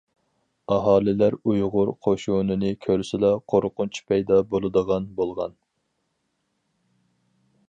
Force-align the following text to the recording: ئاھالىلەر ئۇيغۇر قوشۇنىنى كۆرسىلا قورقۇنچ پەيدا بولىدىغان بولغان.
ئاھالىلەر 0.75 1.37
ئۇيغۇر 1.51 1.91
قوشۇنىنى 2.07 2.73
كۆرسىلا 2.87 3.31
قورقۇنچ 3.53 4.03
پەيدا 4.09 4.43
بولىدىغان 4.55 5.09
بولغان. 5.21 5.57